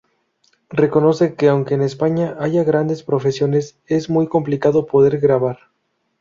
[0.71, 5.59] Reconoce que aunque en España haya grandes profesionales es muy complicado poder grabar.